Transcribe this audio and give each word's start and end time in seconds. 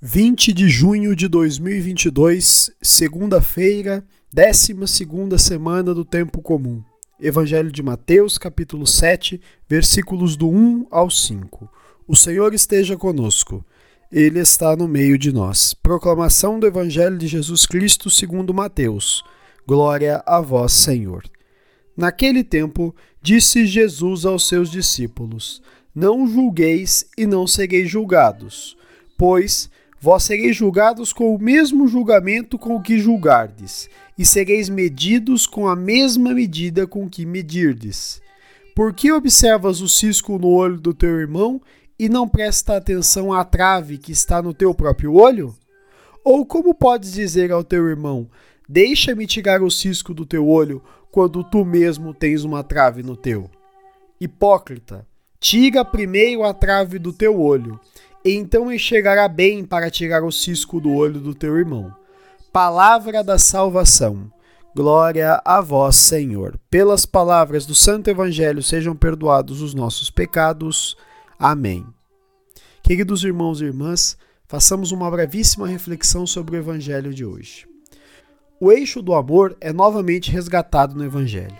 20 0.00 0.52
de 0.52 0.68
junho 0.68 1.16
de 1.16 1.26
2022, 1.26 2.70
segunda-feira, 2.80 4.04
12 4.32 4.76
semana 5.36 5.92
do 5.92 6.04
tempo 6.04 6.40
comum. 6.40 6.84
Evangelho 7.20 7.72
de 7.72 7.82
Mateus, 7.82 8.38
capítulo 8.38 8.86
7, 8.86 9.40
versículos 9.68 10.36
do 10.36 10.48
1 10.48 10.86
ao 10.88 11.10
5. 11.10 11.68
O 12.06 12.14
Senhor 12.14 12.54
esteja 12.54 12.96
conosco. 12.96 13.66
Ele 14.12 14.38
está 14.38 14.76
no 14.76 14.86
meio 14.86 15.18
de 15.18 15.32
nós. 15.32 15.74
Proclamação 15.74 16.60
do 16.60 16.68
Evangelho 16.68 17.18
de 17.18 17.26
Jesus 17.26 17.66
Cristo, 17.66 18.08
segundo 18.08 18.54
Mateus. 18.54 19.24
Glória 19.66 20.22
a 20.24 20.40
vós, 20.40 20.74
Senhor. 20.74 21.24
Naquele 21.96 22.44
tempo, 22.44 22.94
disse 23.20 23.66
Jesus 23.66 24.24
aos 24.24 24.46
seus 24.46 24.70
discípulos: 24.70 25.60
Não 25.92 26.24
julgueis 26.24 27.04
e 27.18 27.26
não 27.26 27.48
sereis 27.48 27.90
julgados, 27.90 28.76
pois 29.18 29.68
vós 30.00 30.22
sereis 30.22 30.56
julgados 30.56 31.12
com 31.12 31.34
o 31.34 31.38
mesmo 31.38 31.88
julgamento 31.88 32.58
com 32.58 32.76
o 32.76 32.82
que 32.82 32.98
julgardes, 32.98 33.88
e 34.16 34.24
sereis 34.24 34.68
medidos 34.68 35.46
com 35.46 35.68
a 35.68 35.76
mesma 35.76 36.32
medida 36.32 36.86
com 36.86 37.08
que 37.08 37.26
medirdes. 37.26 38.20
Por 38.74 38.92
que 38.94 39.10
observas 39.10 39.80
o 39.80 39.88
cisco 39.88 40.38
no 40.38 40.48
olho 40.48 40.78
do 40.78 40.94
teu 40.94 41.18
irmão 41.18 41.60
e 41.98 42.08
não 42.08 42.28
presta 42.28 42.76
atenção 42.76 43.32
à 43.32 43.44
trave 43.44 43.98
que 43.98 44.12
está 44.12 44.40
no 44.40 44.54
teu 44.54 44.72
próprio 44.72 45.14
olho? 45.14 45.54
Ou 46.24 46.46
como 46.46 46.74
podes 46.74 47.12
dizer 47.12 47.50
ao 47.50 47.64
teu 47.64 47.88
irmão: 47.88 48.28
Deixa-me 48.68 49.26
tirar 49.26 49.62
o 49.62 49.70
cisco 49.70 50.14
do 50.14 50.24
teu 50.24 50.46
olho, 50.46 50.82
quando 51.10 51.42
tu 51.42 51.64
mesmo 51.64 52.14
tens 52.14 52.44
uma 52.44 52.62
trave 52.62 53.02
no 53.02 53.16
teu? 53.16 53.50
Hipócrita, 54.20 55.06
tira 55.40 55.84
primeiro 55.84 56.44
a 56.44 56.52
trave 56.52 56.98
do 56.98 57.12
teu 57.12 57.40
olho, 57.40 57.80
então 58.34 58.72
enxergará 58.72 59.28
bem 59.28 59.64
para 59.64 59.90
tirar 59.90 60.24
o 60.24 60.32
cisco 60.32 60.80
do 60.80 60.92
olho 60.92 61.20
do 61.20 61.34
teu 61.34 61.56
irmão. 61.56 61.94
Palavra 62.52 63.22
da 63.22 63.38
salvação. 63.38 64.30
Glória 64.74 65.40
a 65.44 65.60
vós, 65.60 65.96
Senhor. 65.96 66.58
Pelas 66.70 67.06
palavras 67.06 67.66
do 67.66 67.74
Santo 67.74 68.08
Evangelho 68.08 68.62
sejam 68.62 68.94
perdoados 68.94 69.60
os 69.62 69.74
nossos 69.74 70.10
pecados. 70.10 70.96
Amém. 71.38 71.86
Queridos 72.82 73.22
irmãos 73.24 73.60
e 73.60 73.64
irmãs, 73.64 74.16
façamos 74.46 74.92
uma 74.92 75.10
brevíssima 75.10 75.66
reflexão 75.66 76.26
sobre 76.26 76.56
o 76.56 76.58
Evangelho 76.58 77.12
de 77.12 77.24
hoje. 77.24 77.66
O 78.60 78.72
eixo 78.72 79.00
do 79.00 79.14
amor 79.14 79.56
é 79.60 79.72
novamente 79.72 80.30
resgatado 80.30 80.94
no 80.94 81.04
Evangelho. 81.04 81.56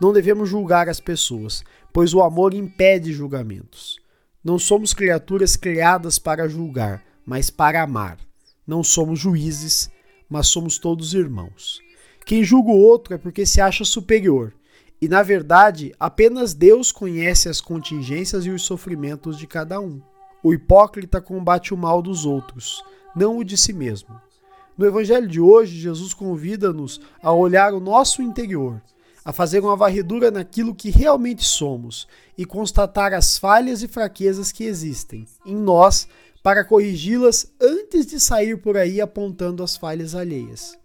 Não 0.00 0.12
devemos 0.12 0.48
julgar 0.48 0.88
as 0.88 1.00
pessoas, 1.00 1.64
pois 1.92 2.14
o 2.14 2.22
amor 2.22 2.54
impede 2.54 3.12
julgamentos. 3.12 3.98
Não 4.46 4.60
somos 4.60 4.94
criaturas 4.94 5.56
criadas 5.56 6.20
para 6.20 6.48
julgar, 6.48 7.02
mas 7.26 7.50
para 7.50 7.82
amar. 7.82 8.16
Não 8.64 8.80
somos 8.84 9.18
juízes, 9.18 9.90
mas 10.30 10.46
somos 10.46 10.78
todos 10.78 11.14
irmãos. 11.14 11.80
Quem 12.24 12.44
julga 12.44 12.70
o 12.70 12.78
outro 12.78 13.12
é 13.12 13.18
porque 13.18 13.44
se 13.44 13.60
acha 13.60 13.84
superior, 13.84 14.54
e 15.02 15.08
na 15.08 15.20
verdade 15.24 15.92
apenas 15.98 16.54
Deus 16.54 16.92
conhece 16.92 17.48
as 17.48 17.60
contingências 17.60 18.46
e 18.46 18.50
os 18.50 18.62
sofrimentos 18.62 19.36
de 19.36 19.48
cada 19.48 19.80
um. 19.80 20.00
O 20.44 20.54
hipócrita 20.54 21.20
combate 21.20 21.74
o 21.74 21.76
mal 21.76 22.00
dos 22.00 22.24
outros, 22.24 22.84
não 23.16 23.38
o 23.38 23.44
de 23.44 23.56
si 23.56 23.72
mesmo. 23.72 24.14
No 24.78 24.86
Evangelho 24.86 25.26
de 25.26 25.40
hoje, 25.40 25.76
Jesus 25.76 26.14
convida-nos 26.14 27.00
a 27.20 27.32
olhar 27.32 27.74
o 27.74 27.80
nosso 27.80 28.22
interior, 28.22 28.80
a 29.26 29.32
fazer 29.32 29.58
uma 29.58 29.74
varredura 29.74 30.30
naquilo 30.30 30.72
que 30.72 30.88
realmente 30.88 31.44
somos 31.44 32.06
e 32.38 32.44
constatar 32.44 33.12
as 33.12 33.36
falhas 33.36 33.82
e 33.82 33.88
fraquezas 33.88 34.52
que 34.52 34.62
existem 34.62 35.26
em 35.44 35.56
nós 35.56 36.06
para 36.44 36.64
corrigi-las 36.64 37.52
antes 37.60 38.06
de 38.06 38.20
sair 38.20 38.56
por 38.56 38.76
aí 38.76 39.00
apontando 39.00 39.64
as 39.64 39.76
falhas 39.76 40.14
alheias. 40.14 40.78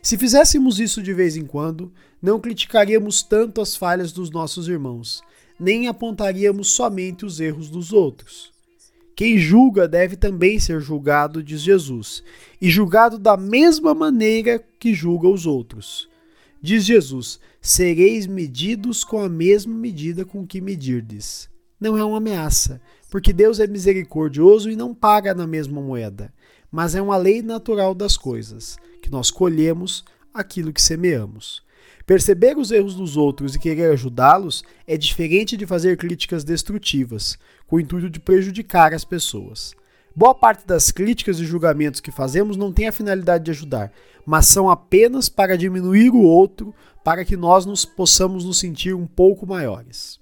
Se 0.00 0.16
fizéssemos 0.16 0.78
isso 0.78 1.02
de 1.02 1.12
vez 1.12 1.36
em 1.36 1.44
quando, 1.44 1.92
não 2.22 2.38
criticaríamos 2.38 3.24
tanto 3.24 3.60
as 3.60 3.74
falhas 3.74 4.12
dos 4.12 4.30
nossos 4.30 4.68
irmãos, 4.68 5.20
nem 5.58 5.88
apontaríamos 5.88 6.70
somente 6.70 7.26
os 7.26 7.40
erros 7.40 7.68
dos 7.68 7.92
outros. 7.92 8.52
Quem 9.16 9.36
julga 9.36 9.88
deve 9.88 10.14
também 10.14 10.60
ser 10.60 10.80
julgado, 10.80 11.42
diz 11.42 11.60
Jesus, 11.60 12.22
e 12.60 12.70
julgado 12.70 13.18
da 13.18 13.36
mesma 13.36 13.92
maneira 13.94 14.64
que 14.78 14.94
julga 14.94 15.26
os 15.26 15.44
outros. 15.44 16.08
Diz 16.62 16.84
Jesus: 16.84 17.40
sereis 17.60 18.26
medidos 18.26 19.02
com 19.02 19.20
a 19.20 19.28
mesma 19.28 19.74
medida 19.74 20.24
com 20.24 20.46
que 20.46 20.60
medirdes. 20.60 21.48
Não 21.80 21.96
é 21.96 22.04
uma 22.04 22.18
ameaça, 22.18 22.80
porque 23.10 23.32
Deus 23.32 23.58
é 23.58 23.66
misericordioso 23.66 24.70
e 24.70 24.76
não 24.76 24.94
paga 24.94 25.34
na 25.34 25.46
mesma 25.46 25.80
moeda, 25.80 26.32
mas 26.70 26.94
é 26.94 27.00
uma 27.00 27.16
lei 27.16 27.40
natural 27.40 27.94
das 27.94 28.16
coisas, 28.16 28.76
que 29.00 29.10
nós 29.10 29.30
colhemos 29.30 30.04
aquilo 30.34 30.72
que 30.72 30.82
semeamos. 30.82 31.62
Perceber 32.04 32.58
os 32.58 32.70
erros 32.70 32.94
dos 32.94 33.16
outros 33.16 33.54
e 33.54 33.58
querer 33.58 33.92
ajudá-los 33.92 34.62
é 34.86 34.98
diferente 34.98 35.56
de 35.56 35.66
fazer 35.66 35.96
críticas 35.96 36.44
destrutivas, 36.44 37.38
com 37.66 37.76
o 37.76 37.80
intuito 37.80 38.10
de 38.10 38.20
prejudicar 38.20 38.92
as 38.92 39.04
pessoas. 39.04 39.74
Boa 40.14 40.34
parte 40.34 40.66
das 40.66 40.90
críticas 40.90 41.38
e 41.38 41.44
julgamentos 41.44 42.00
que 42.00 42.10
fazemos 42.10 42.56
não 42.56 42.72
tem 42.72 42.88
a 42.88 42.92
finalidade 42.92 43.44
de 43.44 43.50
ajudar, 43.52 43.92
mas 44.26 44.46
são 44.46 44.68
apenas 44.68 45.28
para 45.28 45.56
diminuir 45.56 46.10
o 46.10 46.22
outro, 46.22 46.74
para 47.04 47.24
que 47.24 47.36
nós 47.36 47.64
nos 47.64 47.84
possamos 47.84 48.44
nos 48.44 48.58
sentir 48.58 48.94
um 48.94 49.06
pouco 49.06 49.46
maiores. 49.46 50.18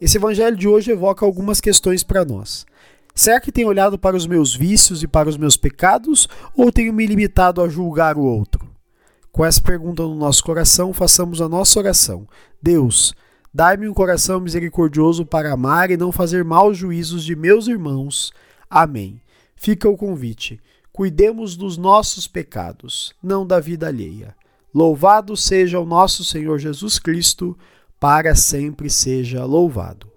Esse 0.00 0.18
evangelho 0.18 0.56
de 0.56 0.68
hoje 0.68 0.90
evoca 0.90 1.24
algumas 1.24 1.60
questões 1.60 2.02
para 2.02 2.24
nós. 2.24 2.66
Será 3.14 3.40
que 3.40 3.50
tenho 3.50 3.68
olhado 3.68 3.98
para 3.98 4.14
os 4.14 4.26
meus 4.26 4.54
vícios 4.54 5.02
e 5.02 5.08
para 5.08 5.28
os 5.28 5.38
meus 5.38 5.56
pecados 5.56 6.28
ou 6.54 6.70
tenho 6.70 6.92
me 6.92 7.06
limitado 7.06 7.62
a 7.62 7.68
julgar 7.68 8.18
o 8.18 8.22
outro? 8.22 8.68
Com 9.32 9.42
essa 9.42 9.60
pergunta 9.60 10.02
no 10.02 10.14
nosso 10.14 10.44
coração, 10.44 10.92
façamos 10.92 11.40
a 11.40 11.48
nossa 11.48 11.78
oração. 11.78 12.28
Deus, 12.62 13.14
dai-me 13.52 13.88
um 13.88 13.94
coração 13.94 14.38
misericordioso 14.38 15.24
para 15.24 15.52
amar 15.52 15.90
e 15.90 15.96
não 15.96 16.12
fazer 16.12 16.44
maus 16.44 16.76
juízos 16.76 17.24
de 17.24 17.34
meus 17.34 17.66
irmãos. 17.68 18.32
Amém. 18.68 19.20
Fica 19.54 19.88
o 19.88 19.96
convite. 19.96 20.60
Cuidemos 20.92 21.56
dos 21.56 21.76
nossos 21.76 22.26
pecados, 22.26 23.14
não 23.22 23.46
da 23.46 23.60
vida 23.60 23.86
alheia. 23.86 24.34
Louvado 24.74 25.36
seja 25.36 25.78
o 25.78 25.86
nosso 25.86 26.24
Senhor 26.24 26.58
Jesus 26.58 26.98
Cristo, 26.98 27.56
para 27.98 28.34
sempre 28.34 28.90
seja 28.90 29.44
louvado. 29.44 30.15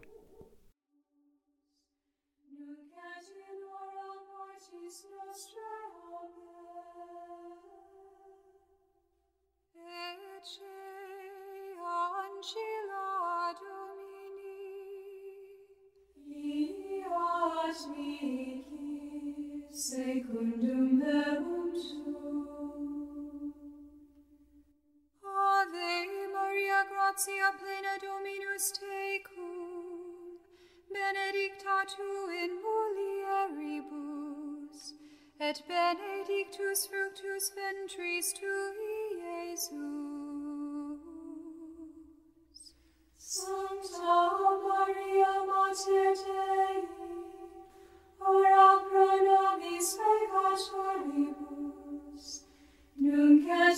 Secundum 19.80 21.00
verbum 21.00 21.72
tuum. 21.72 23.54
Ave 25.24 25.94
Maria, 26.34 26.80
gratia 26.92 27.50
plena 27.60 27.96
Dominus 28.04 28.66
tecum, 28.76 30.36
benedicta 30.92 31.78
tu 31.88 32.12
in 32.44 32.52
mulieribus, 32.66 34.00
et 35.40 35.58
benedictus 35.66 36.80
fructus 36.88 37.46
ventris 37.56 38.28
tui, 38.34 39.00
Iesus. 39.48 39.80
Sancta 43.18 44.18
Maria, 44.68 45.34
Mater 45.48 46.12
Dei, 46.26 46.38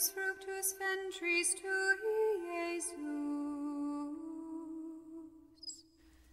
benedictus 0.00 0.10
fructus 0.10 0.72
ventris 0.78 1.54
tui. 1.60 1.98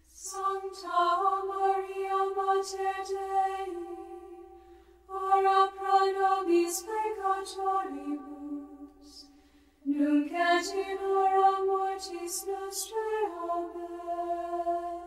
Sancta 0.06 0.98
Maria, 1.46 2.18
Mater 2.36 3.04
Dei, 3.08 3.72
ora 5.08 5.60
pro 5.76 5.98
nobis 6.18 6.76
peccatoribus, 6.82 8.28
nunc 9.84 10.32
et 10.32 10.68
in 10.74 10.98
hora 10.98 11.64
mortis 11.66 12.36
nostrae. 12.46 13.22
Amen. 13.50 14.98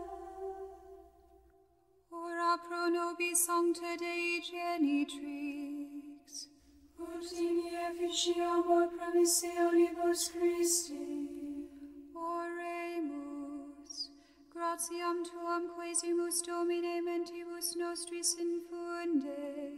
Ora 2.11 2.57
pro 2.57 2.83
nobis 2.89 3.39
sancta 3.45 3.91
Dei 3.97 4.41
genitrix, 4.41 5.91
Ut 6.99 7.31
in 7.31 7.57
efficiamur 7.85 8.50
promissionibus 9.11 10.31
Christi, 10.31 11.27
Oremus, 12.15 13.93
gratiam 14.53 15.23
tuam 15.23 15.69
quesimus 15.75 16.41
Domine 16.47 17.01
mentibus 17.01 17.75
nostris 17.75 18.35
infunde, 18.39 19.73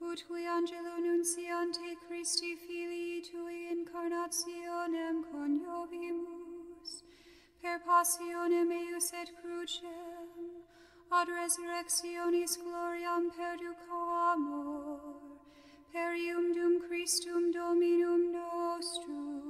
ut 0.00 0.24
qui 0.28 0.46
angelo 0.46 0.98
nunciante 1.00 1.96
Christi 2.06 2.56
Filii 2.56 3.22
tui 3.22 3.68
incarnationem 3.74 5.24
coniovimus, 5.32 7.02
per 7.60 7.78
passionem 7.80 8.70
eius 8.70 9.12
et 9.12 9.30
crucem, 9.40 10.28
ad 11.10 11.28
resurrectionis 11.28 12.56
gloriam 12.62 13.30
perducamur, 13.36 15.13
per 15.94 16.12
ium 16.18 16.46
dum 16.54 16.74
Christum 16.84 17.52
Dominum 17.54 18.22
nostrum. 18.34 19.43